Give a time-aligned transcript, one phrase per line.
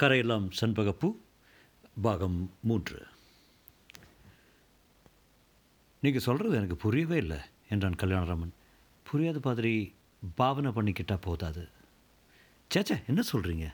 [0.00, 1.08] கரையெல்லாம் சண்பகப்பு
[2.02, 3.06] பாகம் மூன்று.
[6.00, 8.54] நீங்கள் சொல்கிறது எனக்கு புரியவே இல்லை என்றான் கல்யாணராமன்.
[9.02, 9.94] புரியாத மாதிரி
[10.34, 11.68] பாவனை பண்ணிக்கிட்டால் போதாது.
[12.74, 13.68] சேச்சே என்ன சொல்கிறீங்க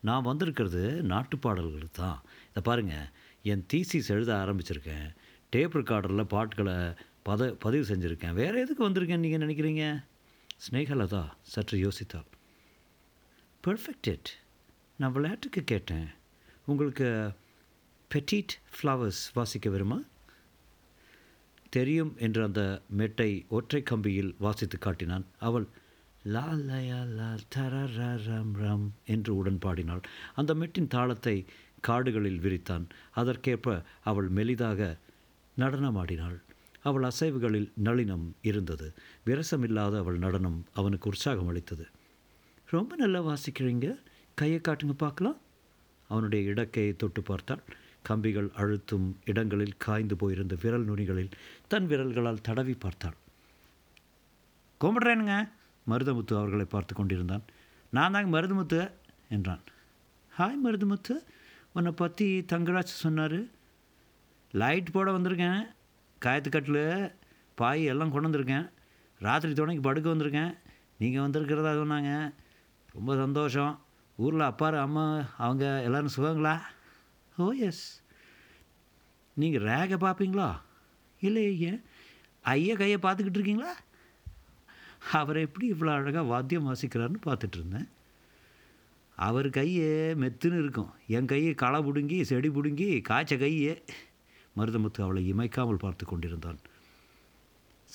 [0.00, 2.20] நான் வந்திருக்கிறது நாட்டு பாடல்களுக்கு தான்.
[2.50, 3.08] இதை பாருங்கள்
[3.42, 5.08] என் தீசிஸ் எழுத ஆரம்பிச்சிருக்கேன்.
[5.50, 6.76] டேப் ரெக்கார்டரில் பாட்டுகளை
[7.24, 8.36] பத பதிவு செஞ்சுருக்கேன்.
[8.42, 10.04] வேறு எதுக்கு வந்திருக்கேன் நீங்கள் நினைக்கிறீங்க?
[10.66, 11.24] ஸ்னேகலதா
[11.54, 12.30] சற்று யோசித்தாள்.
[13.64, 14.30] பெர்ஃபெக்டட்
[15.00, 16.08] நான் விளையாட்டுக்கு கேட்டேன்.
[16.64, 17.06] உங்களுக்கு
[18.10, 19.98] பெட்டிட் ஃப்ளவர்ஸ் வாசிக்க வருமா?
[21.76, 25.24] தெரியும் என்று அந்த மெட்டை ஒற்றை கம்பியில் வாசித்து காட்டினான்.
[25.38, 25.66] அவள்
[26.24, 27.86] லா லயா லா தர
[28.26, 30.00] ரம் ரம் என்று உடன் பாடினாள்
[30.34, 31.36] அந்த மெட்டின் தாளத்தை
[31.80, 32.84] காடுகளில் விரித்தான்.
[33.14, 34.98] அதற்கேற்ப அவள் மெலிதாக
[35.58, 36.38] நடனமாடினாள்.
[36.82, 38.92] அவள் அசைவுகளில் நளினம் இருந்தது.
[39.26, 41.86] விரசமில்லாத அவள் நடனம் அவனுக்கு உற்சாகம் அளித்தது.
[42.66, 43.88] ரொம்ப நல்லா வாசிக்கிறீங்க.
[44.40, 45.38] கையை காட்டுங்க பார்க்கலாம்.
[46.10, 47.62] அவனுடைய இடக்கையை தொட்டு பார்த்தாள்
[48.08, 51.34] கம்பிகள் அழுத்தும் இடங்களில் காய்ந்து போயிருந்த விரல் நுனிகளில்
[51.72, 53.18] தன் விரல்களால் தடவி பார்த்தாள்
[54.80, 55.34] கும்பிட்றேனுங்க
[55.86, 57.44] மருதமுத்து அவர்களை பார்த்து கொண்டிருந்தான்.
[57.92, 58.80] நான் தாங்க மருதமுத்து
[59.36, 59.62] என்றான்.
[60.32, 61.14] ஹாய் மருதமுத்து
[61.76, 63.40] உன்னை பற்றி தங்கராஜ் சொன்னார்.
[64.60, 65.60] லைட் போட வந்திருக்கேன்
[66.24, 66.84] காயத்துக்கட்டில்
[67.58, 68.66] பாய் எல்லாம் கொண்டு வந்திருக்கேன்.
[69.20, 70.52] ராத்திரி துணைக்கு படுக்க வந்திருக்கேன்.
[71.00, 72.12] நீங்கள் வந்திருக்கிறதா சொன்னாங்க.
[72.96, 73.74] ரொம்ப சந்தோஷம்.
[74.20, 75.04] ஊரில் அப்பாரு அம்மா
[75.38, 76.54] அவங்க எல்லோரும் சுகங்களா?
[77.36, 77.84] ஓ எஸ்.
[79.32, 80.48] நீங்கள் ரேகை பார்ப்பீங்களா?
[81.20, 81.80] இல்லை ஏன்?
[82.40, 83.72] ஐயா கையை பார்த்துக்கிட்டு இருக்கீங்களா?
[85.12, 87.88] அவரை எப்படி இவ்வளோ அழகாக வாத்தியம் வாசிக்கிறாருன்னு பார்த்துட்டு இருந்தேன்.
[89.16, 90.90] அவர் கையே மெத்துன்னு இருக்கும்.
[91.06, 93.74] என் கையை களை பிடுங்கி செடி பிடுங்கி காய்ச்ச கையே.
[94.56, 96.60] மருதமுத்து அவளை இமைக்காமல் பார்த்து கொண்டிருந்தான்.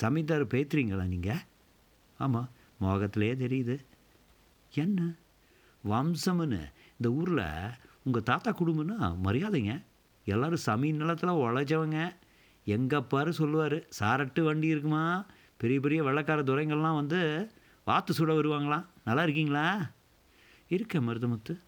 [0.02, 1.44] சமீந்தார் பேத்துறீங்களா நீங்கள்
[2.18, 2.50] ஆமாம்
[2.82, 3.76] மோகத்திலே தெரியுது.
[4.74, 5.14] என்ன?
[5.86, 6.72] வம்சம்னு.
[6.92, 7.44] இந்த ஊரில்
[8.04, 9.84] உங்கள் தாத்தா குடும்பம்னா மரியாதைங்க.
[10.26, 12.16] எல்லோரும் சமீன் நிலத்தில் உழைச்சவங்க.
[12.66, 15.26] எங்கள் பாரு சொல்லுவார் சாரட்டு வண்டி இருக்குமா?
[15.58, 17.52] பெரிய பெரிய வெள்ளக்கார துறைங்கள்லாம் வந்து
[17.86, 18.86] வாத்து சுட வருவாங்களாம்.
[19.06, 19.90] நல்லா இருக்கீங்களா?
[20.68, 21.60] இருக்கேன் மருதமுத்து.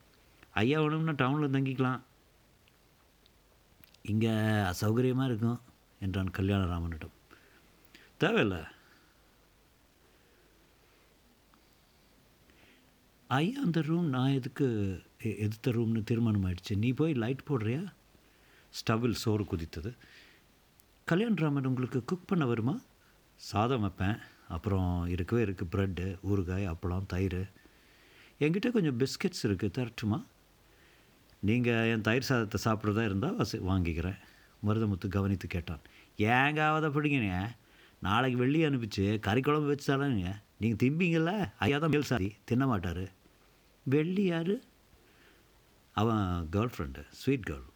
[0.52, 2.02] ஐயா வேணும்னா டவுனில் தங்கிக்கலாம்.
[4.02, 4.30] இங்கே
[4.72, 5.62] அசௌகரியமாக இருக்கும்
[6.00, 7.16] என்றான் கல்யாணராமனிடம்.
[8.18, 8.60] தேவையில்லை.
[13.28, 17.86] ஐயா அந்த ரூம் நான் எதுக்கு எ- எதிர்த்த ரூம்னு தீர்மானம் ஆயிடுச்சு நீ போய் லைட் போடுறியா?
[18.72, 19.94] ஸ்டவ்வில் சோறு குதித்தது.
[21.12, 22.82] கல்யாணராமன் உங்களுக்கு குக் பண்ண வருமா?
[23.36, 24.18] சாதம் வைப்பேன்.
[24.48, 27.52] அப்புறம் இருக்கவே இருக்குது ப்ரெட்டு ஊறுகாய் அப்பளம் தயிர்.
[28.40, 30.26] என்கிட்ட கொஞ்சம் பிஸ்கெட்ஸ் இருக்குது தரட்டுமா?
[31.40, 34.18] நீங்கள் என் தயிர் சாதத்தை சாப்பிட்றதா இருந்தால் வசி வாங்கிக்கிறேன்.
[34.68, 35.80] மருதமுத்து கவனித்து கேட்டான்.
[36.18, 36.62] ஏங்க
[36.92, 37.50] பிடிங்கண்ணே
[38.00, 42.36] நாளைக்கு வெள்ளி அனுப்பிச்சு கறி குழம்பு வச்சு தரேங்க நீங்கள் திம்பிங்கள்ல ஐயா தான் மேல் சாதி.
[42.46, 43.16] தின்ன மாட்டார்
[43.94, 44.56] வெள்ளி யார்?
[46.02, 47.68] அவன் கேர்ள் ஃப்ரெண்டு ஸ்வீட் கேர்ள்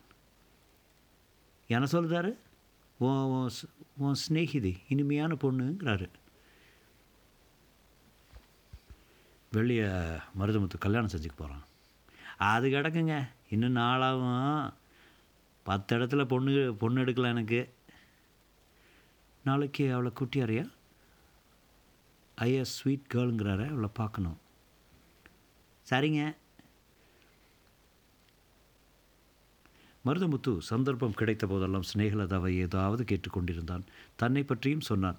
[1.67, 2.31] என்ன சொல்கிறாரு
[2.97, 3.49] உன் உன்
[3.97, 6.07] உன் ஸ்நேகிதி இனிமையான பொண்ணுங்கிறாரு.
[9.51, 9.87] வெளியே
[10.39, 11.65] மருதமுத்து கல்யாணம் செஞ்சுக்க போகிறான்
[12.51, 13.15] அது கிடக்குங்க.
[13.53, 14.73] இன்னும் நாளாகும்
[15.69, 17.61] பத்து இடத்துல பொண்ணு பொண்ணு எடுக்கலாம் எனக்கு.
[19.43, 20.65] நாளைக்கு அவளை கூட்டியாரியா
[22.35, 24.40] ஐயா ஸ்வீட் கேர்ளுங்கிறார அவளை பார்க்கணும்.
[25.91, 26.35] சரிங்க.
[30.05, 33.81] மருதமுத்து சந்தர்ப்பம் கிடைத்த போதெல்லாம் ஸ்நேகலதாவை ஏதாவது கேட்டுக்கொண்டிருந்தான்.
[34.15, 35.17] தன்னை பற்றியும் சொன்னான்.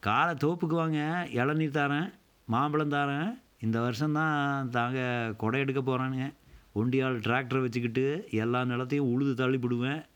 [0.00, 2.12] காலை தோப்புக்கு வாங்க இளநீர் தாரேன்
[2.44, 6.32] மாம்பழம் தாரேன் இந்த வருஷம்தான் தாங்க கொடை எடுக்க போகிறானுங்க
[6.74, 10.06] ஒண்டியால் டிராக்டரை வச்சுக்கிட்டு எல்லா நிலத்தையும் உழுது தள்ளிவிடுவேன்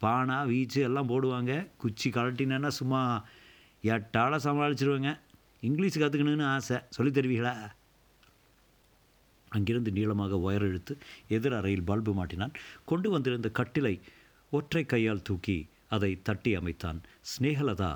[0.00, 1.70] பானா வீச்சு எல்லாம் போடுவாங்க.
[1.76, 3.24] குச்சி கழட்டினேன்னா சும்மா
[3.82, 5.18] எட்டால சமாளிச்சிருவேங்க.
[5.60, 6.78] இங்கிலீஷ் கற்றுக்கணுன்னு ஆசை.
[6.88, 7.70] சொல்லித் தருவீங்களா?
[9.54, 10.94] அங்கிருந்து நீளமாக ஒயர் இழுத்து
[11.28, 12.54] எதிர் அறையில் பல்பு மாட்டினான்.
[12.84, 13.94] கொண்டு வந்திருந்த கட்டிலை
[14.50, 16.98] ஒற்றை கையால் தூக்கி அதை தட்டி அமைத்தான்.
[17.32, 17.92] ஸ்னேகலதா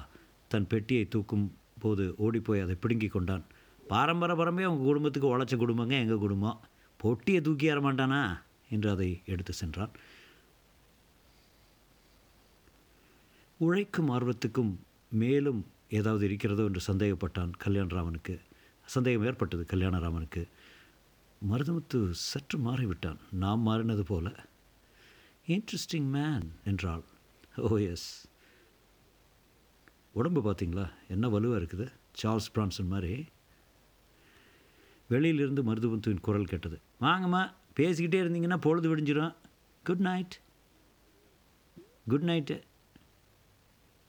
[0.53, 1.47] தன் பெட்டியை தூக்கும்
[1.81, 3.45] போது ஓடிப்போய் அதை பிடுங்கி கொண்டான்.
[3.89, 6.61] பாரம்பரபரமே உங்கள் அவங்க குடும்பத்துக்கு உழைச்ச குடும்பங்க எங்கள் குடும்பம்?
[7.01, 8.23] பொட்டியை தூக்கி ஏற மாட்டானா?
[8.71, 9.93] என்று அதை எடுத்து சென்றான்.
[13.61, 14.73] உழைக்கும் ஆர்வத்துக்கும்
[15.13, 15.61] மேலும்
[15.91, 18.35] ஏதாவது இருக்கிறதோ என்று சந்தேகப்பட்டான் கல்யாணராமனுக்கு.
[18.87, 20.43] சந்தேகம் ஏற்பட்டது கல்யாணராமனுக்கு.
[21.51, 23.19] மருதமுத்து சற்று மாறிவிட்டான்.
[23.31, 24.33] நாம் மாறினது போல.
[25.47, 27.05] இன்ட்ரெஸ்டிங் மேன் என்றாள்.
[27.57, 28.29] Oh, ஓ எஸ்
[30.13, 30.91] உடம்பு பார்த்தீங்களா?
[31.09, 31.93] என்ன வலுவாக இருக்குது?
[32.23, 33.27] சார்ல்ஸ் பிரான்சன் மாதிரி.
[35.09, 36.81] வெளியிலிருந்து மருதுபுத்துவின் குரல் கேட்டது.
[37.01, 39.35] வாங்கம்மா பேசிக்கிட்டே இருந்தீங்கன்னா பொழுது விடிஞ்சிடும்
[39.85, 40.41] குட் நைட்
[42.09, 42.63] குட் நைட்டு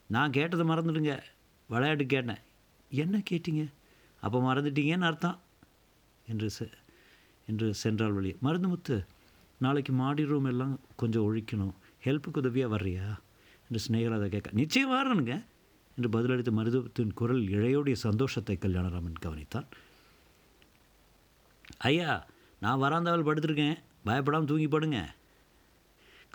[0.08, 1.22] நான் கேட்டதை மறந்துடுங்க.
[1.68, 2.42] விளையாட்டு கேட்டேன்.
[2.90, 3.74] என்ன கேட்டீங்க?
[4.22, 5.40] அப்போ மறந்துட்டீங்கன்னு அர்த்தம்
[6.28, 6.78] என்று சார்
[7.50, 8.36] என்று சென்றால் வழி.
[8.40, 9.06] மருந்து முத்து
[9.58, 11.74] நாளைக்கு மாடி ரூம் எல்லாம் கொஞ்சம் ஒழிக்கணும்.
[12.04, 13.08] ஹெல்ப்புக்கு உதவியாக வர்றியா?
[13.70, 15.46] என்று ஸ்னேகலதா கேட்க நிச்சயம் வரணுங்க.
[15.98, 19.66] என்று பதிலளித்த மருதுவத்தின் குரல் இழையோடைய சந்தோஷத்தை கல்யாணராமன் கவனித்தான்.
[21.78, 22.28] ஐயா
[22.60, 23.78] நான் வராந்தாவில் படுத்திருக்கேன்.
[24.04, 25.00] பயப்படாமல் தூங்கி படுங்க.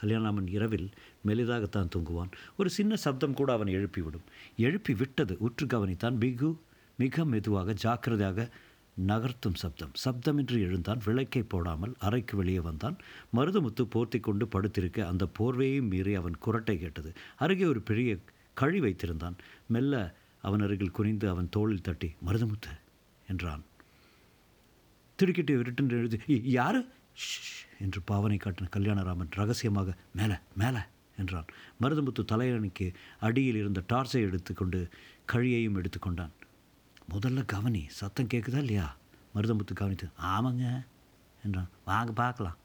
[0.02, 0.90] கல்யாணராமன் இரவில்
[1.26, 2.30] மெலிதாகத்தான் தூங்குவான்.
[2.58, 4.24] ஒரு சின்ன சப்தம் கூட அவனை எழுப்பிவிடும்.
[4.56, 6.60] எழுப்பி விட்டது உற்று கவனித்தான் பிகு
[6.96, 8.48] மிக மெதுவாக ஜாக்கிரதையாக
[9.06, 9.92] நகர்த்தும் சப்தம்.
[10.04, 12.96] சப்தமின்றி எழுந்தான் விளக்கை போடாமல் அறைக்கு வெளியே வந்தான்.
[13.36, 17.12] மருதமுத்து போர்த்தி கொண்டு படுத்திருக்க அந்த போர்வையையும் மீறி அவன் குரட்டை கேட்டது.
[17.36, 18.16] அருகே ஒரு பெரிய
[18.54, 19.34] கழி வைத்திருந்தான்.
[19.66, 22.72] மெல்ல அவன் அருகில் குனிந்து அவன் தோளில் தட்டி மருதமுத்து
[23.28, 23.62] என்றான்.
[25.16, 26.86] திடுக்கிட்டு விருட்டென்று எழுதி யாரு?
[27.80, 30.78] என்று பாவனை காட்டின கல்யாணராமன் ரகசியமாக மேலே மேலே
[31.18, 31.44] என்றான்.
[31.80, 34.88] மருதமுத்து தலையணிக்கு அடியில் இருந்த டார்ச்சை எடுத்துக்கொண்டு
[35.32, 36.30] கழியையும் எடுத்துக்கொண்டான்.
[37.12, 37.84] முதல்ல கவனி.
[37.88, 38.96] சத்தம் கேட்குதா இல்லையா?
[39.34, 40.84] மருதமுத்து கவனித்து ஆமாங்க
[41.44, 41.68] என்றான்.
[41.84, 42.56] வாங்க பார்க்கலாம்.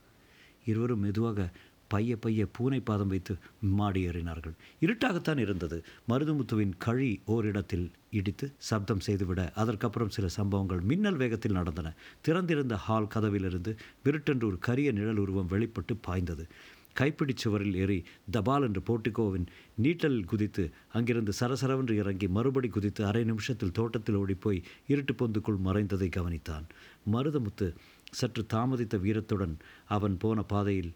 [0.66, 1.50] இருவரும் மெதுவாக
[1.88, 4.52] பைய பைய பூனை பாதம் வைத்து மாடி ஏறினார்கள்.
[4.82, 5.86] இருட்டாகத்தான் இருந்தது.
[6.10, 11.94] மருதுமுத்துவின் கழி ஓரிடத்தில் இடித்து சப்தம் செய்துவிட அதற்கப்புறம் சில சம்பவங்கள் மின்னல் வேகத்தில் நடந்தன.
[12.22, 16.48] திறந்திருந்த ஹால் கதவிலிருந்து விருட்டென்று ஒரு கரிய நிழல் உருவம் வெளிப்பட்டு பாய்ந்தது.
[16.94, 19.46] கைப்பிடி சுவரில் ஏறி தபால் என்று போர்ட்டிகோவின்
[19.84, 20.64] நீட்டலில் குதித்து
[20.94, 26.66] அங்கிருந்து சரசரவென்று இறங்கி மறுபடி குதித்து அரை நிமிஷத்தில் தோட்டத்தில் ஓடிப்போய் இருட்டு பொந்துக்குள் மறைந்ததை கவனித்தான்.
[27.12, 27.68] மருதமுத்து
[28.12, 29.56] சற்று தாமதித்த வீரத்துடன்
[29.88, 30.94] அவன் போன பாதையில்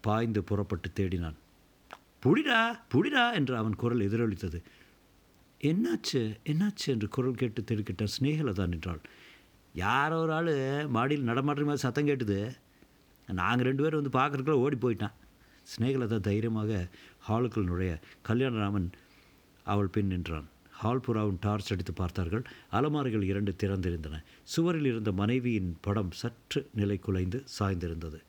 [0.00, 1.38] பாய்ந்து புறப்பட்டு தேடினான்.
[2.24, 2.60] புடிடா
[2.94, 4.62] புடிடா என்று அவன் குரல் எதிரொலித்தது.
[5.60, 9.00] என்னாச்சு என்னாச்சு என்று குரல் கேட்டு திடுக்கிட்டான் ஸ்னேகலதா நின்றாள்.
[9.74, 12.38] யாரோ ஒரு ஆள் மாடியில் நடமாடுற மாதிரி சத்தம் கேட்டுது.
[13.32, 15.12] நாங்கள் ரெண்டு பேரும் வந்து பார்க்குறக்குள்ள ஓடி போயிட்டான்.
[15.64, 16.88] ஸ்னேகலதா தைரியமாக
[17.28, 17.98] ஹாலுக்குள் நுழைய
[18.28, 18.92] கல்யாணராமன்
[19.64, 20.48] அவள் பின் நின்றான்.
[20.70, 22.42] ஹால் புறாவும் டார்ச் அடித்து பார்த்தார்கள்.
[22.72, 24.22] அலமாரிகள் இரண்டு திறந்திருந்தன.
[24.42, 28.20] சுவரில் இருந்த மனைவியின் படம் சற்று நிலை குலைந்து சாய்ந்திருந்தது.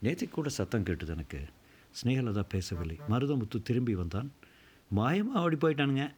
[0.00, 1.44] நேற்று கூட சத்தம் கேட்டது எனக்கு.
[2.02, 3.00] ஸ்னேகலதா பேசவில்லை.
[3.10, 4.32] மருதமுத்து திரும்பி வந்தான்.
[4.96, 6.14] மாயமாக ஓடி போயிட்டானுங்க.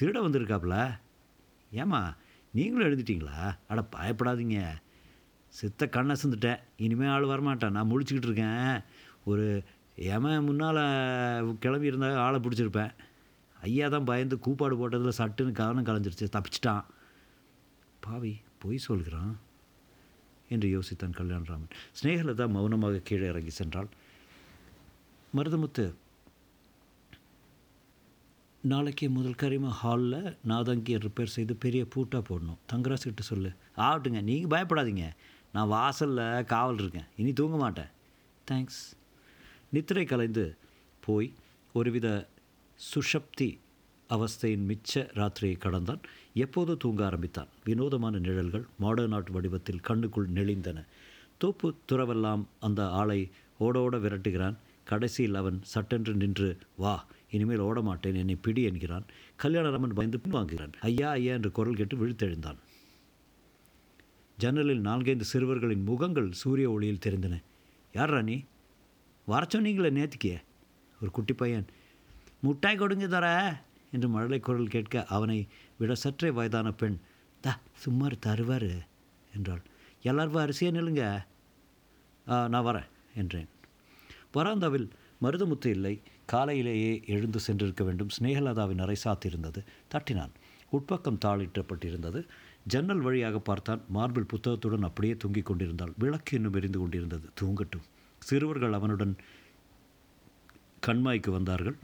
[0.00, 0.98] திருட வந்திருக்காப்புல
[1.72, 2.14] ஏம்மா
[2.52, 3.56] நீங்களும் எழுதிட்டீங்களா?
[3.68, 4.82] அட பயப்படாதீங்க.
[5.58, 8.76] சித்த கண்ணை சிந்துட்டேன் இனிமேல் ஆள் வரமாட்டான் நான் முழிச்சுக்கிட்டு இருக்கேன்.
[9.30, 9.46] ஒரு
[10.14, 10.82] எமன் முன்னால்
[11.62, 12.94] கிளம்பி இருந்தால் ஆளை பிடிச்சிருப்பேன்.
[13.66, 16.32] ஐயா தான் பயந்து கூப்பாடு போட்டதில் சட்டுன்னு கவனம் கலைஞ்சிருச்சு.
[16.36, 16.84] தப்பிச்சிட்டான்.
[18.06, 19.34] பாவி பொய் சொல்கிறான்
[20.54, 21.70] என்று யோசித்தான் கல்யாணராமன்.
[21.98, 23.90] ஸ்னேகலதா மௌனமாக கீழே இறங்கி சென்றாள்.
[25.36, 25.84] மருதமுத்து
[28.72, 30.20] நாளைக்கு முதல் கரிம ஹாலில்
[30.50, 32.60] நாதங்கியை ரிப்பேர் செய்து பெரிய பூட்டாக போடணும்.
[32.72, 33.50] தங்கராசு கிட்ட சொல்லு.
[33.76, 34.20] ஆகட்டுங்க.
[34.28, 35.06] நீங்கள் பயப்படாதீங்க.
[35.54, 37.08] நான் வாசலில் காவல் இருக்கேன்.
[37.16, 37.90] இனி தூங்க மாட்டேன்.
[38.50, 38.82] தேங்க்ஸ்
[39.68, 40.56] நித்திரை கலைந்து
[41.06, 41.32] போய்
[41.72, 42.28] ஒருவித
[42.94, 43.48] சுஷப்தி
[44.10, 46.00] அவஸ்தையின் மிச்ச ராத்திரியை கடந்தான்.
[46.34, 47.46] எப்போது தூங்க ஆரம்பித்தான்.
[47.64, 50.84] வினோதமான நிழல்கள் மாடர்ன் ஆர்ட் வடிவத்தில் கண்ணுக்குள் நெளிந்தன.
[51.38, 53.30] தோப்பு துறவெல்லாம் அந்த ஆளை
[53.60, 54.56] ஓடோட விரட்டுகிறான்.
[54.84, 59.04] கடைசியில் அவன் சட்டென்று நின்று வா இனிமேல் ஓட மாட்டேன் என்னை பிடி என்கிறான்.
[59.42, 60.72] கல்யாணராமன் பயந்து பின்வாங்குகிறான்.
[60.80, 62.56] ஐயா ஐயா என்று குரல் கேட்டு விழுத்தெழுந்தான்.
[64.38, 67.42] ஜன்னலில் நான்கைந்து சிறுவர்களின் முகங்கள் சூரிய ஒளியில் தெரிந்தன.
[67.92, 68.44] யார் ராணி
[69.26, 70.42] வர சொன்னீங்களே நேத்திக்கே?
[71.02, 71.66] ஒரு குட்டி பையன்.
[72.42, 73.56] முட்டாய் கொடுங்க தர
[73.92, 75.48] என்று மழலை குரல் கேட்க அவனை
[75.78, 76.98] விட சற்றே வயதான பெண்
[77.40, 78.78] தா சும்மார் தருவார்
[79.36, 79.62] என்றாள்.
[80.02, 81.24] எல்லாரும் அரிசியே நில்லுங்க?
[82.28, 83.48] "ஆ, நான் வரேன் என்றேன்.
[84.34, 84.88] வராந்தாவில்
[85.22, 86.00] மருதமுத்து இல்லை.
[86.26, 88.08] காலையிலேயே எழுந்து சென்றிருக்க வேண்டும்.
[88.20, 89.64] ஸ்னேகலதாவின் அறை சாத்தியிருந்தது.
[89.88, 90.30] தட்டினான்.
[90.72, 92.28] உட்பக்கம் தாளிட்டப்பட்டிருந்தது.
[92.66, 95.92] ஜன்னல் வழியாக பார்த்தான் மார்பிள் புத்தகத்துடன் அப்படியே தூங்கிக் கொண்டிருந்தாள்.
[95.98, 97.28] விளக்கு இன்னும் எரிந்து கொண்டிருந்தது.
[97.40, 97.82] தூங்கட்டும்.
[98.18, 99.16] சிறுவர்கள் அவனுடன்
[100.86, 101.76] கண்மாய்க்கு வந்தார்கள்.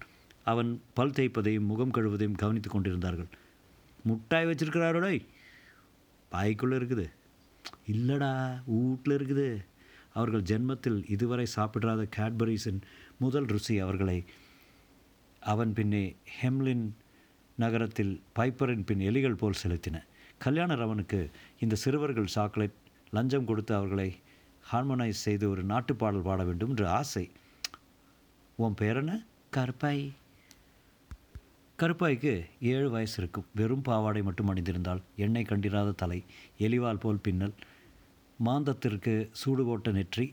[0.45, 3.27] அவன் பல் தேய்ப்பதையும் முகம் கழுவதையும் கவனித்துக் கொண்டிருந்தார்கள்.
[4.09, 5.27] முட்டாய் வச்சிருக்கிறாரோடை.
[6.33, 7.11] பாய்க்குள்ளே இருக்குது.
[7.93, 9.65] இல்லைடா வீட்டில் இருக்குது.
[10.15, 12.81] அவர்கள் ஜென்மத்தில் இதுவரை சாப்பிடாத கேட்பரிஸின்
[13.19, 14.25] முதல் ருசி அவர்களை.
[15.41, 16.91] அவன் பின்னே ஹெம்லின்
[17.57, 20.03] நகரத்தில் பைப்பரின் பின் எலிகள் போல் செலுத்தின.
[20.45, 21.19] கல்யாணரவனுக்கு
[21.59, 22.77] இந்த சிறுவர்கள் சாக்லேட்
[23.11, 24.07] லஞ்சம் கொடுத்து அவர்களை
[24.71, 27.31] ஹார்மோனைஸ் செய்து ஒரு நாட்டுப்பாடல் பாட வேண்டும் என்று ஆசை.
[28.57, 29.15] உன் பேர் என்ன?
[29.57, 30.03] கருப்பாய்
[31.79, 33.47] கருப்பாய்க்கு ஏழு வயசு இருக்கும்.
[33.55, 36.25] வெறும் பாவாடை மட்டும் அணிந்திருந்தால் எண்ணெய் கண்டிராத தலை
[36.59, 37.55] எலிவால் போல் பின்னல்
[38.45, 40.27] மாந்தத்திற்கு சூடுகோட்ட நெற்றி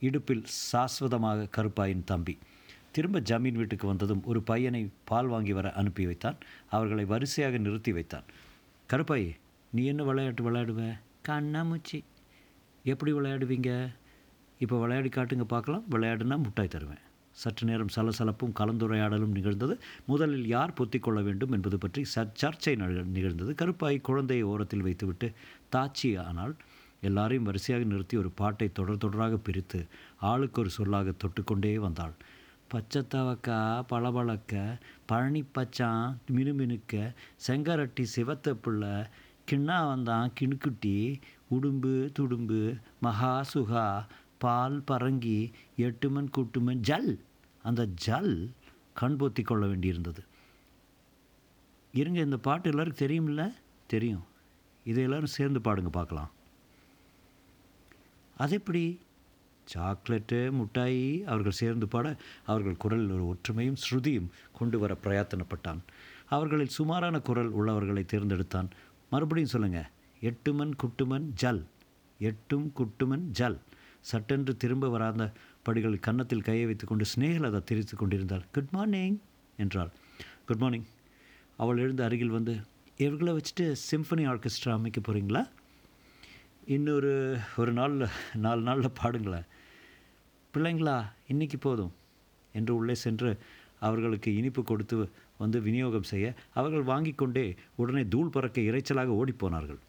[0.00, 2.38] இடுப்பில் சாஸ்வதமாக கருப்பாயின் தம்பி.
[2.92, 6.38] திரும்ப ஜமீன் வீட்டுக்கு வந்ததும் ஒரு பையனை பால் வாங்கி வர அனுப்பி வைத்தான்.
[6.70, 8.28] அவர்களை வரிசையாக நிறுத்தி வைத்தான்.
[8.90, 9.26] கருப்பாய்
[9.72, 10.80] நீ என்ன விளையாட்டு விளையாடுவ?
[11.28, 11.98] கண்ணாமூச்சி.
[12.84, 13.70] எப்படி விளையாடுவீங்க?
[14.58, 15.84] இப்போ விளையாடி காட்டுங்க பார்க்கலாம்.
[15.90, 17.02] விளையாடுனா முட்டாய் தருவேன்.
[17.30, 19.78] சற்று நேரம் சலசலப்பும் கலந்துரையாடலும் நிகழ்ந்தது.
[20.06, 22.74] முதலில் யார் பொத்திக்கொள்ள வேண்டும் என்பது பற்றி ச சர்ச்சை
[23.18, 23.54] நிகழ்ந்தது.
[23.62, 25.32] கருப்பாய் குழந்தையை ஓரத்தில் வைத்துவிட்டு
[25.76, 26.56] தாச்சி ஆனால்
[27.00, 29.86] எல்லாரையும் வரிசையாக நிறுத்தி ஒரு பாட்டை தொடர் தொடராக பிரித்து
[30.20, 32.16] ஆளுக்கு ஒரு சொல்லாக தொட்டுக்கொண்டே வந்தாள்.
[32.74, 37.14] பச்சைத்தவக்கா பளபளக்க பழனி பச்சான் மினுமினுக்க
[37.46, 39.04] செங்கரட்டி சிவத்த பிள்ளை
[39.50, 44.06] கிண்ணா வந்தான் கிணுக்குட்டி உடும்பு துடும்பு மகா சுகா
[44.38, 47.20] பால் பரங்கி எட்டுமன் கூட்டுமன் ஜல்.
[47.62, 48.50] அந்த ஜல்
[48.94, 50.18] கண் பொத்தி கொள்ள வேண்டியிருந்தது.
[51.92, 53.54] இருங்க இந்த பாட்டு எல்லோருக்கும் தெரியுமில்ல?
[53.86, 54.24] தெரியும்.
[54.84, 56.30] இதை எல்லோரும் சேர்ந்து பாடுங்க பார்க்கலாம்.
[58.36, 59.00] அது எப்படி
[59.74, 65.80] சாக்லேட்டு முட்டாயி அவர்கள் சேர்ந்து பாட அவர்கள் குரலில் ஒரு ஒற்றுமையும் ஸ்ருதியும் கொண்டு வர பிரயத்தனப்பட்டான்.
[66.28, 68.70] அவர்களில் சுமாரான குரல் உள்ளவர்களை தேர்ந்தெடுத்தான்.
[69.10, 69.88] மறுபடியும் சொல்லுங்கள்
[70.20, 71.62] எட்டுமன் குட்டுமன் ஜல்
[72.18, 73.58] எட்டும் குட்டுமன் ஜல்.
[74.00, 78.44] சட்டென்று திரும்ப வராத படிகள் கன்னத்தில் கையை வைத்துக்கொண்டு ஸ்னேகலதா தெரிவித்து கொண்டிருந்தாள்.
[78.52, 79.18] குட் மார்னிங்
[79.56, 79.90] என்றாள்.
[80.46, 80.86] குட் மார்னிங்
[81.56, 82.54] அவள் எழுந்து அருகில் வந்து
[82.96, 85.42] இவர்களை வச்சுட்டு சிம்பனி ஆர்கெஸ்ட்ரா அமைக்க போகிறீங்களா
[86.74, 89.46] இன்னொரு ஒரு நாளில் நாலு நாளில் பாடுங்களேன்.
[90.54, 91.92] பிள்ளைங்களா இன்னைக்கு போதும்
[92.52, 93.30] என்று உள்ளே சென்று
[93.80, 99.80] அவர்களுக்கு இனிப்பு கொடுத்து வந்து விநியோகம் செய்ய அவர்கள் வாங்கி கொண்டே உடனே தூள் பறக்க இரைச்சலாக ஓடிப்போனார்கள்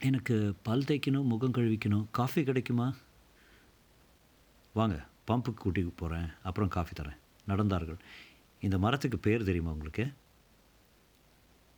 [0.00, 2.94] எனக்கு பல் தேய்க்கணும் முகம் கழுவிக்கணும் காஃபி கிடைக்குமா?
[4.72, 8.00] வாங்க பம்புக்கு கூட்டி போகிறேன் அப்புறம் காஃபி தரேன் நடந்தார்கள்.
[8.60, 10.06] இந்த மரத்துக்கு பேர் தெரியுமா உங்களுக்கு?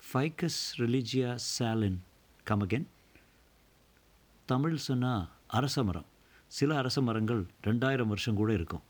[0.07, 2.01] Ficus religiosa சாலின்.
[2.47, 2.87] கமகன்
[4.47, 6.09] தமிழ் சொன்னால் அரச மரம்.
[6.47, 8.83] சில அரச மரங்கள் ரெண்டாயிரம் வருஷம் கூட இருக்கும்.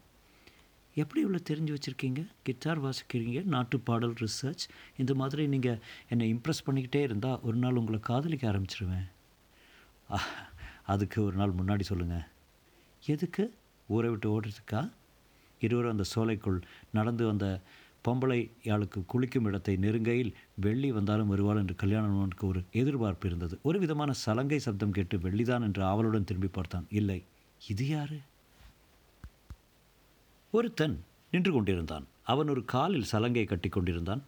[0.94, 2.22] எப்படி இவ்வளோ தெரிஞ்சு வச்சுருக்கீங்க?
[2.42, 3.44] கிட்டார் வாசிக்கிறீங்க?
[3.44, 4.64] நாட்டு பாடல் ரிசர்ச்
[4.96, 5.78] இந்த மாதிரி நீங்கள்
[6.08, 9.06] என்னை இம்ப்ரெஸ் பண்ணிக்கிட்டே இருந்தால் ஒரு நாள் உங்களை காதலிக்க ஆரம்பிச்சிருவேன்.
[10.86, 12.26] அதுக்கு ஒரு நாள் முன்னாடி சொல்லுங்கள்
[13.06, 13.54] எதுக்கு?
[13.88, 14.82] ஊரை விட்டு ஓடுறதுக்கா?
[15.60, 16.60] இருவரும் அந்த சோலைக்குள்
[16.92, 17.46] நடந்து வந்த
[18.08, 23.58] பொம்பளை யாளுக்கு குளிக்கும் இடத்தை நெருங்கையில் வெள்ளி வந்தாலும் வருவாள் என்று கல்யாணவனுக்கு ஒரு எதிர்பார்ப்பு இருந்தது.
[23.62, 26.86] ஒரு விதமான சலங்கை சப்தம் கேட்டு வெள்ளிதான் என்று ஆவலுடன் திரும்பி பார்த்தான்.
[26.90, 27.22] இல்லை
[27.68, 28.18] இது யாரு?
[30.50, 30.96] ஒருத்தன்
[31.30, 32.06] நின்று கொண்டிருந்தான்.
[32.22, 34.22] அவன் ஒரு காலில் சலங்கை கட்டி கொண்டிருந்தான்.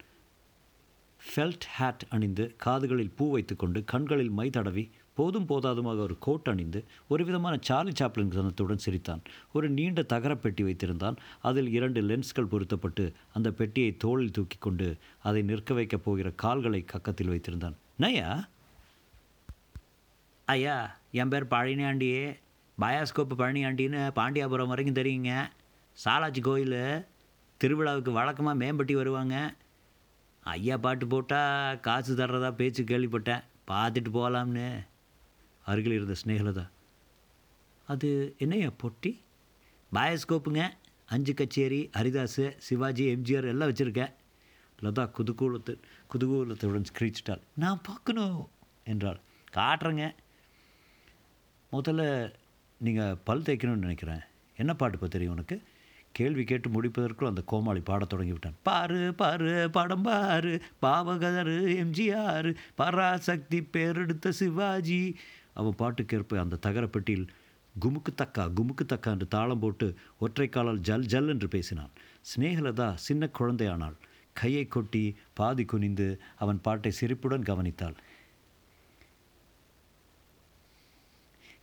[1.21, 7.25] ஃபெல்ட் ஹேட் அணிந்து காதுகளில் பூ வைத்துக்கொண்டு கண்களில் மை தடவி போதும் போதாதுமாக ஒரு கோட் அணிந்து ஒரு
[7.25, 9.23] விதமான சார்லி சாப்ளின் சனத்துடன் சிரித்தான்.
[9.53, 11.17] ஒரு நீண்ட தகரப் பெட்டி வைத்திருந்தான்.
[11.41, 17.31] அதில் இரண்டு லென்ஸ்கள் பொருத்தப்பட்டு அந்த பெட்டியை தோளில் தூக்கி கொண்டு அதை நிற்க வைக்கப் போகிற கால்களை கக்கத்தில்
[17.31, 17.75] வைத்திருந்தான்.
[17.99, 18.45] நையா?
[20.45, 22.39] ஐயா என் பேர் பழனியாண்டி
[22.81, 25.49] பயாஸ்கோப்பு பழனியாண்டின்னு பாண்டியாபுரம் வரைக்கும் தெரியுங்க.
[26.05, 27.07] சாலாஜி கோயில்
[27.65, 29.55] திருவிழாவுக்கு வழக்கமாக மேம்பட்டி வருவாங்க.
[30.41, 33.43] ஐயா பாட்டு போட்டால் காசு தர்றதா பேச்சு கேள்விப்பட்டேன்.
[33.69, 34.93] பார்த்துட்டு போகலாம்னு
[35.65, 36.65] அருகில் இருந்த ஸ்னேகலதா
[37.87, 39.11] அது என்னையா பொட்டி?
[39.93, 40.63] பயோஸ்கோப்புங்க
[41.07, 44.13] அஞ்சு கச்சேரி ஹரிதாஸ் சிவாஜி எம்ஜிஆர் எல்லாம் வச்சுருக்கேன்.
[44.83, 45.75] லதா குதுகூலத்து
[46.15, 48.49] குதுகூலத்துடன் ஸ்கிரீச்சிட்டாள் நான் பார்க்கணும்
[48.85, 49.21] என்றாள்.
[49.55, 50.15] காட்டுறேங்க.
[51.73, 52.35] முதல்ல
[52.79, 54.21] நீங்கள் பல் தேய்க்கணும்னு நினைக்கிறேன்.
[54.57, 55.63] என்ன பாட்டு இப்போ தெரியும் உனக்கு?
[56.13, 60.63] கேள்வி கேட்டு முடிப்பதற்குள் அந்த கோமாளி பாடத் தொடங்கி விட்டான் பாரு பாரு படம் பாரு.
[60.83, 62.57] பாவகதரு எம்ஜிஆர்.
[62.75, 65.17] பராசக்தி பேரெடுத்த சிவாஜி.
[65.55, 67.27] அவன் பாட்டுக்கேற்ப அந்த தகரப்பெட்டியில்
[67.75, 69.87] குமுக்கு தக்கா குமுக்கு தக்கா என்று தாளம் போட்டு
[70.19, 71.93] ஒற்றை காலால் ஜல் ஜல் என்று பேசினான்.
[72.31, 73.97] சிநேகலதா சின்ன குழந்தையானாள்.
[74.33, 77.97] கையை கொட்டி பாதி குனிந்து அவன் பாட்டை சிரிப்புடன் கவனித்தாள்.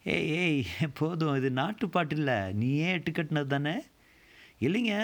[0.03, 2.38] ஏய் ஏய் போதும் இது நாட்டு பாட்டு இல்லை.
[2.53, 3.75] நீயே எட்டு கட்டினது தானே?
[4.60, 4.95] இல்லைங்க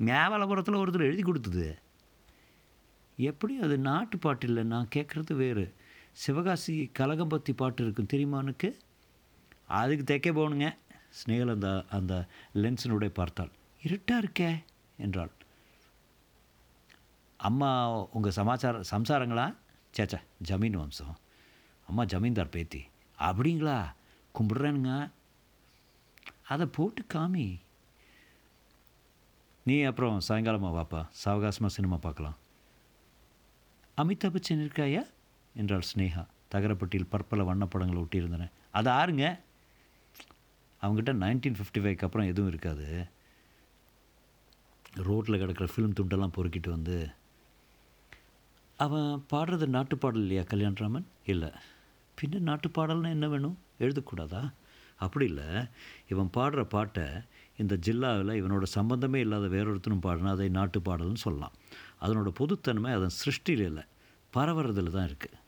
[0.00, 1.66] மேவலபுரத்தில் ஒருத்தர் எழுதி கொடுத்தது.
[3.16, 5.66] எப்படி அது நாட்டு பாட்டு இல்லை நான் கேட்குறது வேறு.
[6.12, 8.74] சிவகாசி கலகம்பத்தி பாட்டு இருக்கும் தெரியுமானுக்கு
[9.66, 10.76] அதுக்கு தைக்க போகணுங்க.
[11.10, 13.50] ஸ்னேகல் அந்த அந்த லென்ஸினுடைய பார்த்தாள்.
[13.82, 14.64] இருட்டாக இருக்கே
[14.96, 15.30] என்றாள்.
[17.36, 19.56] அம்மா உங்கள் சமாச்சார சம்சாரங்களா?
[19.96, 21.16] சேச்சா ஜமீன் வம்சம்.
[21.86, 22.84] அம்மா ஜமீன்தார் பேத்தி.
[23.18, 23.92] அப்படிங்களா?
[24.38, 25.10] கும்பிட்றேனுங்க.
[26.42, 27.60] அதை போட்டு காமி.
[29.62, 31.08] நீ அப்புறம் சாயங்காலமாக வாப்பா.
[31.24, 32.36] சாவகாசமாக சினிமா பார்க்கலாம்
[33.96, 35.10] அமிதாப் பச்சன் இருக்காயா?
[35.54, 38.50] என்றாள் ஸ்னேகா தகரப்பட்டியில் பற்பல வண்ணப்படங்களை ஒட்டியிருந்தன.
[38.70, 39.38] அது ஆறுங்க?
[40.82, 43.06] அவங்ககிட்ட நைன்டீன் ஃபிஃப்டி ஃபைவ்க்கு அப்புறம் எதுவும் இருக்காது.
[44.92, 47.10] ரோட்டில் கிடக்கிற ஃபிலிம் துண்டெல்லாம் பொறுக்கிட்டு வந்து
[48.76, 51.04] அவன் பாடுறது நாட்டுப்பாடல் இல்லையா கல்யாணராமன்?
[51.26, 51.50] இல்லை.
[52.18, 53.58] பின்ன நாட்டுப்பாடல்னா என்ன வேணும்?
[53.78, 54.52] எழுதக்கூடாதா?
[54.96, 55.44] அப்படி இல்லை.
[56.08, 57.04] இவன் பாடுற பாட்டை
[57.56, 61.52] இந்த ஜில்லாவில் இவனோட சம்பந்தமே இல்லாத வேறொருத்தனும் பாடினா அதை நாட்டுப்பாடல்னு சொல்லலாம்.
[62.00, 63.82] அதனோட பொதுத்தன்மை அதன் சிருஷ்டியில் இல்லை.
[64.36, 65.40] பரவுறதுல தான் இருக்குது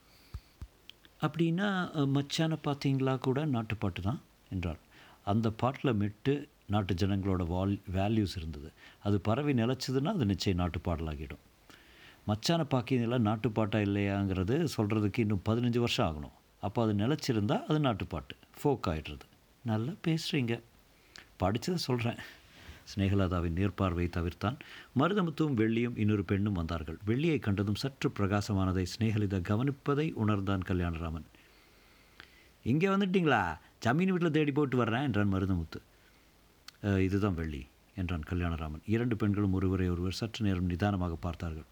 [1.22, 1.68] அப்படின்னா
[2.16, 4.80] மச்சானை பார்த்தீங்களா கூட நாட்டுப்பாட்டு தான் என்றார்
[5.24, 8.72] அந்த பாட்டில் மெட்டு நாட்டு ஜனங்களோட வால் வேல்யூஸ் இருந்தது.
[9.02, 11.42] அது பரவி நிலச்சதுன்னா அது நிச்சயம் நாட்டுப்பாடலாகிடும்
[12.26, 16.34] மச்சான பாக்கியதெல்லாம் நாட்டுப்பாட்டா இல்லையாங்கிறது சொல்கிறதுக்கு இன்னும் பதினஞ்சு வருஷம் ஆகணும்.
[16.60, 19.26] அப்போ அது நிலச்சிருந்தால் அது நாட்டுப்பாட்டு ஃபோக் ஆகிடுறது
[19.64, 20.54] நல்லா பேசுகிறீங்க
[21.42, 22.20] படித்ததை சொல்கிறேன்
[22.90, 24.56] சினேகலதாவின் நேர்பார்வை தவிர்த்தான்.
[25.00, 26.98] மருதமுத்துவும் வெள்ளியும் இன்னொரு பெண்ணும் வந்தார்கள்.
[27.08, 31.26] வெள்ளியை கண்டதும் சற்று பிரகாசமானதை சினேகலிதா கவனிப்பதை உணர்ந்தான் கல்யாணராமன்.
[32.72, 33.42] இங்கே வந்துட்டிங்களா?
[33.84, 35.80] ஜமீன் வீட்டில் தேடி போட்டு வர்றேன் என்றான் மருதமுத்து.
[37.06, 37.62] இதுதான் வெள்ளி
[38.00, 38.82] என்றான் கல்யாணராமன்.
[38.94, 41.68] இரண்டு பெண்களும் ஒருவரை ஒருவர் சற்று நேரம் நிதானமாக பார்த்தார்கள்.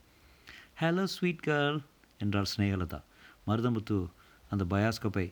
[0.80, 1.78] ஹலோ ஸ்வீட் கேர்ள்
[2.24, 3.00] என்றாள் ஸ்னேகலதா
[3.48, 3.96] மருதமுத்து
[4.52, 5.26] அந்த பயாஸ்கோப்பை.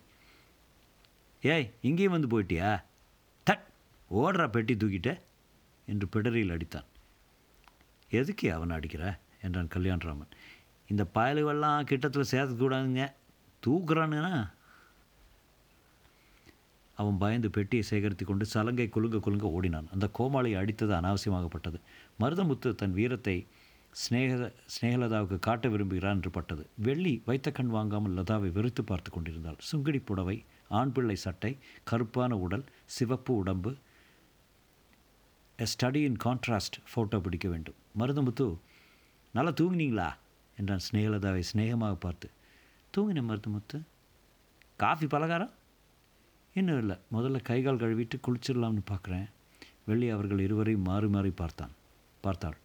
[1.42, 2.70] ஏய் இங்கேயும் வந்து போயிட்டியா?
[3.46, 3.66] தட்
[4.20, 5.10] ஓடுறா பெட்டி தூக்கிட்ட.
[5.90, 6.88] என்று பிடரியில் அடித்தான்.
[8.11, 9.04] எதுக்கு அவனை அடிக்கிற?
[9.42, 10.32] என்றான் கல்யாண்ராமன்.
[10.88, 13.04] இந்த பயலுவெல்லாம் கிட்டத்தில் சேர்த்துக்கூடாதுங்க
[13.62, 14.35] தூக்குறானுங்கன்னா
[16.99, 19.87] அவன் பயந்து பெட்டியை சேகரித்து கொண்டு சலங்கை குலுங்க குலுங்க ஓடினான்.
[19.92, 21.78] அந்த கோமாளி அடித்தது அனாவசியமாகப்பட்டது.
[22.20, 23.37] மருதமுத்து தன் வீரத்தை
[24.00, 26.64] ஸ்னேக ஸ்னேகலதாவுக்கு காட்ட விரும்புகிறான் என்று பட்டது.
[26.87, 29.59] வெள்ளி வைத்த கண் வாங்காமல் லதாவை வெறுத்து பார்த்து கொண்டிருந்தாள்.
[29.70, 30.37] சுங்கடி புடவை
[30.78, 31.52] ஆண் பிள்ளை சட்டை
[31.90, 32.66] கருப்பான உடல்
[32.97, 33.73] சிவப்பு உடம்பு
[35.62, 37.75] a study in contrast photo பிடிக்க வேண்டும்.
[37.99, 38.57] மருதமுத்து
[39.33, 40.14] நல்லா தூங்கினீங்களா?
[40.57, 42.31] என்றான் ஸ்னேகலதாவை சிநேகமாக பார்த்து.
[42.97, 43.79] தூங்கினேன் மருதமுத்து
[44.76, 45.52] காஃபி பலகாரம்?
[46.55, 46.97] இன்னும் இல்லை.
[47.12, 49.29] முதல்ல கைகால் கழுவிட்டு குளிச்சிடலாம்னு பார்க்குறேன்.
[49.85, 51.71] வெள்ளி அவர்கள் இருவரையும் மாறி மாறி பார்த்தான்.
[52.21, 52.59] பார்த்தாள்.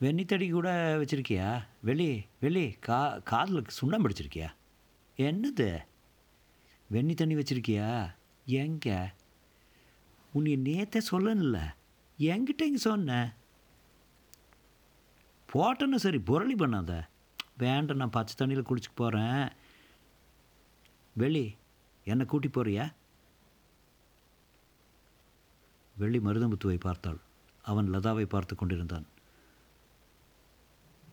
[0.00, 1.64] வெண்ணித்தடி கூட வச்சுருக்கியா?
[1.82, 4.48] வெளி வெளி கா காதில் சுண்ணம் பிடிச்சிருக்கியா
[5.16, 5.68] என்னது?
[6.92, 8.14] வெண்ணி தண்ணி வச்சுருக்கியா?
[8.44, 9.14] எங்க
[10.32, 11.58] உன்னை நேற்றே சொல்லணும்ல.
[12.18, 13.36] என்கிட்ட இங்கே சொன்ன.
[15.52, 16.92] போட்டேன்னு சரி புரளி பண்ணாத.
[17.58, 19.48] வேண்டாம் நான் பச்சை தண்ணியில் குளிச்சுக்க போகிறேன்
[21.14, 21.56] வெளி
[22.04, 22.84] என்னை கூட்டி போறியா?
[25.96, 27.18] வெள்ளி மருதமுத்துவை பார்த்தாள்.
[27.62, 29.06] அவன் லதாவை பார்த்து கொண்டிருந்தான்.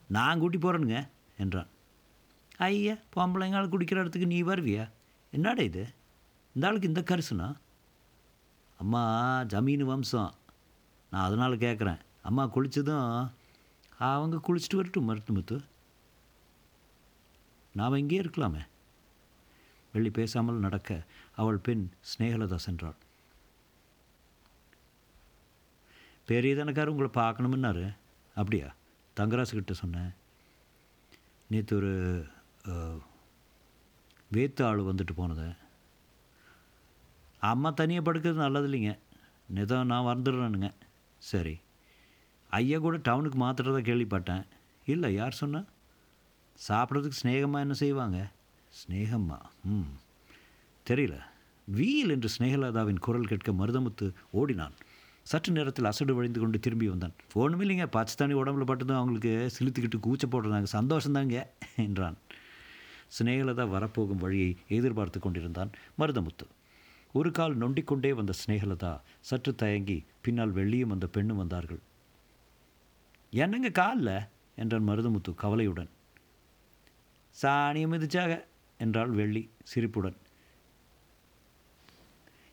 [0.07, 1.07] நான் கூட்டி போகிறேனுங்க
[1.38, 1.67] என்றான்.
[2.57, 4.85] ஐயா பொம்பளைங்கால் குடிக்கிற இடத்துக்கு நீ வருவியா?
[5.31, 5.83] என்னடா இது?
[6.53, 7.48] இந்த ஆளுக்கு இந்த கரிசுனா?
[8.77, 9.01] அம்மா
[9.53, 10.33] ஜமீன் வம்சம்.
[11.11, 13.29] நான் அதனால் கேட்குறேன் அம்மா குளித்ததும்
[13.98, 15.57] அவங்க குளிச்சுட்டு வரட்டும் மருத்துவமுத்து
[17.74, 18.61] நாம் இங்கேயே இருக்கலாமே.
[19.94, 21.03] வெள்ளி பேசாமல் நடக்க
[21.35, 22.98] அவள் பெண் ஸ்னேகலதா சென்றாள்.
[26.27, 27.85] பெரியதனக்கார் உங்களை பார்க்கணுமுன்னாரு
[28.35, 28.68] அப்படியா?
[29.15, 30.11] தங்கராசுக்கிட்ட சொன்னேன்.
[31.50, 31.94] நேற்று ஒரு
[34.33, 35.51] வேத்து ஆள் வந்துட்டு போனது.
[37.39, 38.98] அம்மா தனியாக படுக்கிறது நல்லது இல்லைங்க
[39.53, 40.72] நிதம் நான் வந்துடுறேனுங்க
[41.18, 41.59] சரி.
[42.50, 44.44] ஐயா கூட டவுனுக்கு மாத்துறதா கேள்விப்பட்டேன்.
[44.85, 45.63] இல்லை யார் சொன்னா?
[46.68, 48.29] சாப்பிட்றதுக்கு ஸ்நேகமாக என்ன செய்வாங்க?
[48.72, 49.92] ஸ்நேகம்மா ம்.
[50.89, 51.20] தெரியல.
[51.65, 54.74] வீல் என்று ஸ்நேகலதாவின் குரல் கேட்க மருதமுத்து ஓடினான்.
[55.22, 57.11] சற்று நேரத்தில் அசடு வழிந்து கொண்டு திரும்பி வந்தான்.
[57.33, 61.44] ஒன்றும் இல்லைங்க பச்சை தண்ணி உடம்புல பட்டதும் அவங்களுக்கு சிலுத்துக்கிட்டு கூச்ச போடுறாங்க சந்தோஷந்தாங்க
[61.75, 62.15] என்றான்.
[63.17, 66.45] சிநேகலதா வரப்போகும் வழியை எதிர்பார்த்து கொண்டிருந்தான் மருதமுத்து.
[67.13, 71.81] ஒரு கால் நொண்டிக்கொண்டே வந்த சிநேகலதா சற்று தயங்கி பின்னால் வெள்ளியும் அந்த பெண்ணும் வந்தார்கள்.
[73.33, 74.17] என்னங்க காலில்?
[74.55, 75.89] என்றான் மருதமுத்து கவலையுடன்.
[77.35, 78.31] சாணியம் மிதிச்சாக
[78.79, 80.17] என்றாள் வெள்ளி சிரிப்புடன்.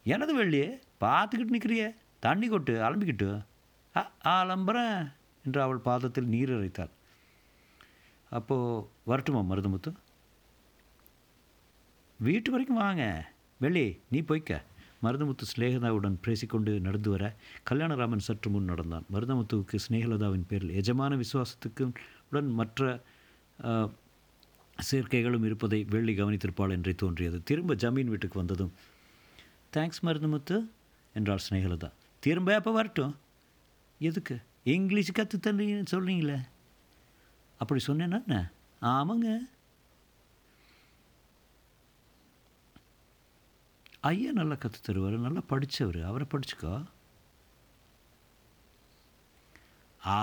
[0.04, 0.68] எனது வெள்ளியே
[1.00, 1.86] பார்த்துக்கிட்டு நிற்கிறியே
[2.18, 3.28] தண்ணி கொட்டு அலம்பிக்கிட்டு.
[3.94, 5.12] ஆ ஆலம்புறேன்
[5.44, 6.92] என்று அவள் பாதத்தில் நீர் இறைத்தாள்
[8.30, 9.90] அப்போது வரட்டுமா மருதமுத்து?
[12.20, 13.04] வீட்டு வரைக்கும் வாங்க.
[13.62, 14.52] வெள்ளி நீ போய்க்க.
[15.04, 17.24] மருதமுத்து ஸ்நேகதாவுடன் பேசிக்கொண்டு நடந்து வர
[17.70, 19.04] கல்யாணராமன் சற்று முன் நடந்தான்.
[19.14, 21.84] மருதமுத்துவுக்கு ஸ்நேகலதாவின் பேரில் எஜமான விசுவாசத்துக்கு
[22.30, 23.00] உடன் மற்ற
[24.78, 27.38] சேர்க்கைகளும் இருப்பதை வெள்ளி கவனித்திருப்பாள் என்றே தோன்றியது.
[27.50, 28.72] திரும்ப ஜமீன் வீட்டுக்கு வந்ததும்
[29.76, 30.56] தேங்க்ஸ் மருதமுத்து
[31.14, 31.90] என்றாள் ஸ்நேகலதா
[32.22, 33.14] திரும்ப எப்போ வரட்டும்.
[34.00, 34.36] எதுக்கு?
[34.74, 36.38] இங்கிலீஷ் கற்று தந்தீங்கன்னு சொல்கிறீங்களே
[37.60, 38.38] அப்படி சொன்னேன்னா என்ன?
[38.82, 39.28] ஆமாங்க.
[44.06, 46.72] ஐயா நல்லா கற்று தருவார் நல்லா படித்தவர் அவரை படிச்சுக்கோ.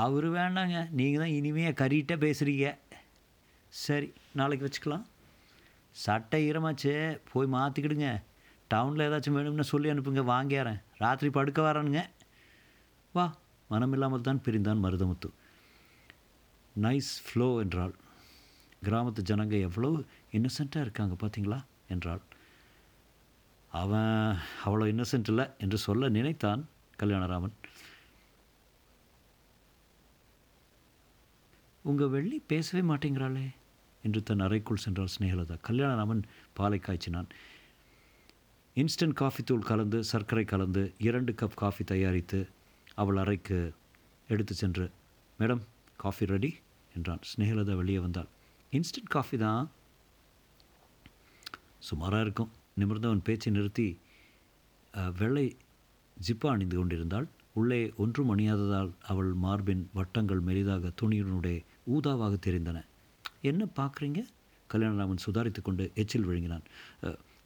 [0.02, 0.78] அவர் வேண்டாங்க.
[0.98, 2.68] நீங்கள் தான் இனிமையாக கறிகிட்ட பேசுகிறீங்க
[3.74, 5.06] சரி நாளைக்கு வச்சுக்கலாம்.
[6.04, 6.94] சட்டை ஈரமாச்சே.
[7.32, 8.10] போய் மாற்றிக்கிடுங்க
[8.74, 10.24] டவுனில் ஏதாச்சும் வேணும்னு சொல்லி அனுப்புங்க.
[10.34, 12.04] வாங்கியாரேன் ராத்திரி படுக்க வரானுங்க.
[13.16, 13.26] வா.
[13.72, 15.30] மனமில்லாமல் தான் பிரிந்தான் மருதமுத்து.
[16.86, 17.96] நைஸ் ஃப்ளோ என்றாள்.
[18.88, 19.92] கிராமத்து ஜனங்க எவ்வளோ
[20.38, 21.60] இன்னசென்ட்டாக இருக்காங்க பார்த்தீங்களா
[21.96, 22.24] என்றாள்.
[23.82, 26.62] அவன் அவ்வளோ இன்னசென்ட் இல்லை என்று சொல்ல நினைத்தான்
[27.02, 27.56] கல்யாணராமன்.
[31.86, 33.48] உங்கள் வெள்ளி பேசவே மாட்டேங்கிறாளே
[34.04, 37.30] என்று தன் அறைக்குள் சென்றாள் ஸ்நேகலதா கல்யாணராமன் பாலை காய்ச்சினான்.
[38.76, 42.40] இன்ஸ்டன்ட் காஃபி தூள் கலந்து சர்க்கரை கலந்து இரண்டு கப் காஃபி தயாரித்து
[43.02, 43.60] அவள் அறைக்கு
[44.30, 44.86] எடுத்து சென்று
[45.40, 45.64] மேடம்
[46.04, 46.52] காஃபி ரெடி
[46.96, 47.24] என்றான்.
[47.32, 48.30] ஸ்நேகலதா வெளியே வந்தாள்.
[48.72, 49.64] இன்ஸ்டன்ட் காஃபி தான்.
[51.90, 52.52] சுமாராக இருக்கும்.
[52.82, 53.88] நிமிர்ந்தவன் பேச்சை நிறுத்தி
[55.20, 55.46] வெள்ளை
[56.26, 57.28] ஜிப்பா அணிந்து கொண்டிருந்தாள்.
[57.60, 61.58] உள்ளே ஒன்றும் அணியாததால் அவள் மார்பின் வட்டங்கள் மெலிதாக துணியினுடைய
[61.96, 62.78] ஊதாவாக தெரிந்தன.
[63.50, 64.22] என்ன பார்க்குறீங்க?
[64.70, 66.66] கல்யாணராமன் சுதாரித்து கொண்டு எச்சில் விழுங்கினான்.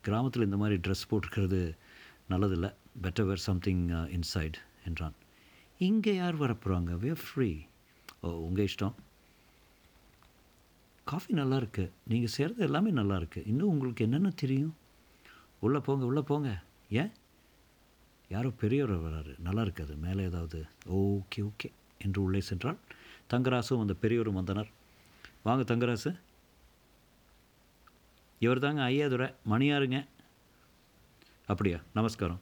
[0.08, 1.62] கிராமத்தில் இந்த மாதிரி ட்ரெஸ் போட்டிருக்கிறது
[2.34, 2.70] நல்லதில்லை.
[3.04, 3.84] பெட்டர் வேர் சம்திங்
[4.18, 4.58] இன்சைட்
[4.90, 5.16] என்றான்.
[5.88, 7.50] இங்கே யார் வரப்போகிறாங்க வே ஃப்ரீ
[8.26, 8.96] ஓ உங்கள் இஷ்டம்.
[11.12, 14.76] காஃபி நல்லா இருக்குது நீங்கள் செய்கிறது எல்லாமே நல்லா இருக்குது இன்னும் உங்களுக்கு என்னென்ன தெரியும்?
[15.60, 16.64] உள்ளே போங்க உள்ளே போங்க.
[16.90, 17.12] ஏன்?
[18.30, 19.40] யாரோ பெரியவர் வராரு.
[19.40, 22.78] நல்லா இருக்காது மேலே ஏதாவது ஓகே ஓகே என்று உள்ளே சென்றால்
[23.30, 24.70] தங்கராசும் அந்த பெரியவரும் வந்தனர்.
[25.44, 26.20] வாங்க தங்கராசு.
[28.40, 29.36] இவர் தாங்க ஐயாதுரை.
[29.50, 30.08] மணியாருங்க.
[31.46, 31.78] அப்படியா?
[31.94, 32.40] நமஸ்காரம்.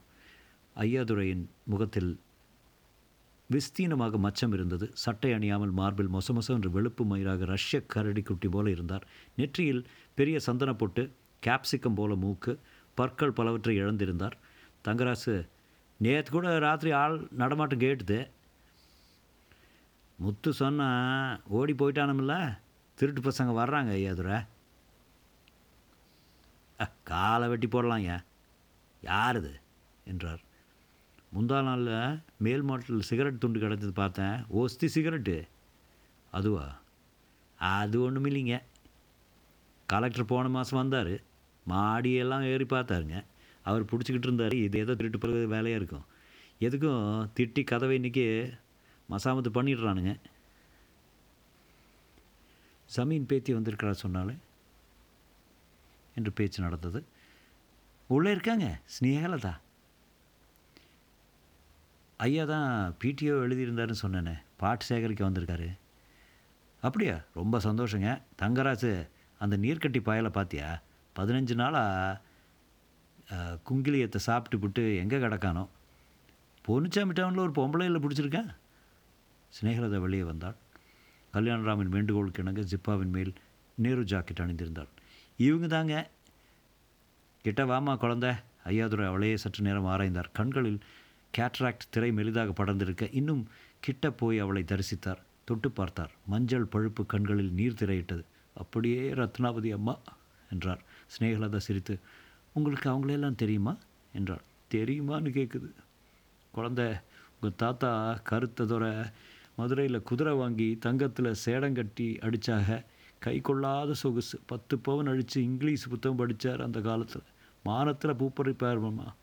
[0.76, 2.20] ஐயாதுரையின் முகத்தில்
[3.52, 4.90] விஸ்தீனமாக மச்சம் இருந்தது.
[4.94, 9.08] சட்டை அணியாமல் மார்பில் மொசமொச என்று வெளுப்பு மயிராக ரஷ்ய கரடி குட்டி போல இருந்தார்.
[9.36, 11.12] நெற்றியில் பெரிய சந்தன போட்டு
[11.46, 12.60] கேப்சிக்கம் போல மூக்கு
[12.98, 14.36] பற்கள் பலவற்றை இழந்திருந்தார்.
[14.86, 15.34] தங்கராசு
[16.00, 18.20] நேற்று கூட ராத்திரி ஆள் நடமாட்டம் கேட்டுது
[20.20, 20.90] முத்து சொன்னா
[21.50, 22.36] ஓடி போயிட்டானுமில்ல?
[22.98, 24.38] திருட்டு பசங்க வர்றாங்க ஐயாதுரை
[26.80, 28.12] அ, காலை வெட்டி போடலாங்க
[29.04, 29.52] யார் இது?
[30.06, 30.42] என்றார்.
[31.32, 31.94] முந்தா நாளில்
[32.38, 34.36] மேல் மாட்டில் சிகரெட் துண்டு கிடச்சது பார்த்தேன்.
[34.54, 35.36] ஒஸ்தி சிகரெட்டு.
[36.34, 36.66] அதுவா?
[37.60, 38.56] அது ஒன்றும் இல்லைங்க
[39.90, 41.14] கலெக்டர் போன மாதம் வந்தார்.
[41.70, 43.24] மாடியெல்லாம் ஏறி பார்த்தாருங்க.
[43.64, 44.56] அவர் பிடிச்சிக்கிட்டு இருந்தார்.
[44.56, 46.06] இது ஏதோ திருட்டு பிறகு வேலையாக இருக்கும்.
[46.60, 48.58] எதுக்கும் திட்டி கதவை இன்றைக்கி
[49.10, 50.20] மசாமத்து பண்ணிடுறானுங்க.
[52.86, 54.34] சமீன் பேத்தி வந்திருக்கிறா சொன்னாலே
[56.16, 57.06] என்று பேச்சு நடந்தது.
[58.08, 58.80] உள்ளே இருக்காங்க.
[58.86, 59.58] ஸ்னேகலதா.
[62.18, 64.38] ஐயா தான் பிடிஓ எழுதியிருந்தாருன்னு சொன்னேனே.
[64.58, 65.78] பாட்டு சேகரிக்க வந்திருக்காரு.
[66.82, 67.22] அப்படியா?
[67.34, 68.22] ரொம்ப சந்தோஷங்க.
[68.42, 69.08] தங்கராசு
[69.40, 70.82] அந்த நீர்க்கட்டி பாயலை பார்த்தியா?
[71.18, 72.22] பதினஞ்சு நாளாக
[73.68, 75.64] குங்கிலியத்தை சாப்பிட்டு விட்டு எங்கே கிடக்கானோ?
[76.68, 78.50] பொன்னிச்சாமி டவுனில் ஒரு பொம்பளையில் பிடிச்சிருக்கேன்.
[79.56, 80.58] சிநேகலதா வெளியே வந்தாள்.
[81.34, 83.32] கல்யாணராமன் வேண்டுகோளுக்கு இணங்க ஜிப்பாவின் மேல்
[83.76, 84.92] நேரு ஜாக்கெட் அணிந்திருந்தாள்.
[85.38, 85.96] இவங்க தாங்க.
[87.46, 88.32] கிட்ட வாமா குழந்தை.
[88.70, 90.30] ஐயாதுரை அவளையே சற்று நேரம் ஆராய்ந்தார்.
[90.34, 90.80] கண்களில்
[91.38, 93.44] கேட்ராக்ட் திரை மெலிதாக படர்ந்திருக்க இன்னும்
[93.80, 95.22] கிட்ட போய் அவளை தரிசித்தார்.
[95.46, 96.14] தொட்டு பார்த்தார்.
[96.28, 98.24] மஞ்சள் பழுப்பு கண்களில் நீர் திரையிட்டது.
[98.54, 99.96] அப்படியே ரத்னாவதி அம்மா
[100.50, 100.82] என்றார்.
[101.06, 102.00] ஸ்னேகலதா சிரித்து
[102.54, 103.78] உங்களுக்கு அவங்களெல்லாம் தெரியுமா?
[104.14, 104.42] என்றாள்.
[104.72, 105.72] தெரியுமான்னு கேட்குது
[106.56, 107.02] குழந்த
[107.34, 109.12] உங்கள் தாத்தா கருத்ததோட
[109.56, 112.86] மதுரையில் குதிரை வாங்கி தங்கத்தில் சேடங்கட்டி அடித்தாக
[113.20, 114.40] கை கொள்ளாத சொகுசு.
[114.46, 117.22] பத்து பவன் அடித்து இங்கிலீஷ் புத்தகம் படித்தார் அந்த காலத்தில்.
[117.64, 119.14] மானத்தில் பூப்பறிப்பார் மாமா.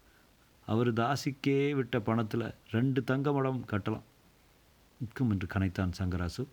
[0.67, 4.03] அவர் தாசிக்கே விட்ட பணத்தில் ரெண்டு தங்க மடம் கட்டலாம்.
[5.01, 6.47] நிற்கும் என்று கனைத்தான் சங்கராசு.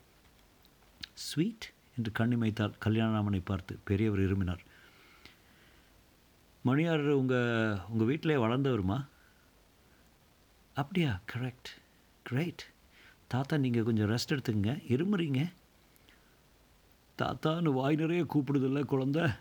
[1.13, 1.71] ஸ்வீட்?
[1.97, 4.65] என்று கண்ணிமைத்தால் கல்யாணராமனை பார்த்து பெரியவர் இருமினார்.
[6.63, 9.05] மணியார் உங்கள் உங்கள் வீட்டிலே வளர்ந்தவருமா?
[10.75, 11.69] அப்படியா கரெக்ட்
[12.23, 12.63] கிரேட்
[13.27, 14.73] தாத்தா நீங்கள் கொஞ்சம் ரெஸ்ட் எடுத்துக்கங்க.
[14.87, 15.51] இருமுறீங்க.
[17.17, 19.37] தாத்தான்னு வாய் நிறைய கூப்பிடுதில்ல குழந்த.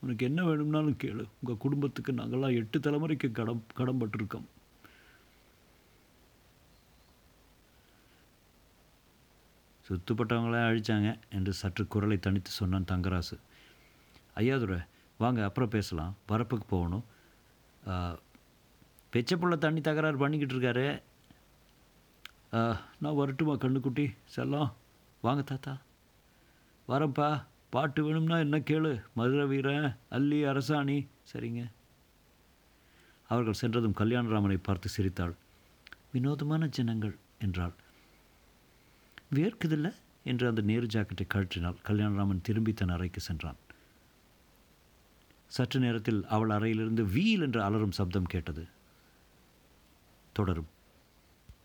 [0.00, 1.24] உனக்கு என்ன வேணும்னாலும் கேளு.
[1.40, 4.46] உங்கள் குடும்பத்துக்கு நாங்கள்லாம் எட்டு தலைமுறைக்கு கடம் கடன்பட்டிருக்கோம்
[9.88, 13.36] சுத்துப்பட்டவங்களே அழிச்சாங்க என்று சற்று குரலை தனித்து சொன்னான் தங்கராசு.
[14.36, 14.80] ஐயாதுரை
[15.20, 16.12] வாங்க அப்புறம் பேசலாம்.
[16.30, 17.04] வரப்புக்கு போகணும்.
[19.12, 20.86] பெச்ச பிள்ளை தண்ணி தகராறு பண்ணிக்கிட்டு இருக்காரு.
[23.02, 24.06] நான் வரட்டுமா கண்ணுக்குட்டி?
[24.36, 24.70] செல்லம்
[25.26, 25.74] வாங்க தாத்தா.
[26.88, 27.28] வரேன்ப்பா
[27.74, 28.92] பாட்டு வேணும்னா என்ன கேளு.
[29.18, 30.98] மதுரை வீரன் அல்லி அரசாணி.
[31.32, 31.62] சரிங்க.
[33.30, 35.34] அவர்கள் சென்றதும் கல்யாணராமனை பார்த்து சிரித்தாள்.
[36.12, 37.74] வினோதமான ஜனங்கள் என்றாள்.
[39.36, 39.88] வேர்க்குதில்ல
[40.30, 41.78] என்று அந்த நேரு ஜாக்கெட்டை கழற்றினாள்.
[41.88, 43.60] கல்யாணராமன் திரும்பி தன் அறைக்கு சென்றான்.
[45.50, 48.64] சற்று நேரத்தில் அவள் அறையிலிருந்து வீல் என்று அலறும் சப்தம் கேட்டது.
[50.32, 50.68] தொடரும்.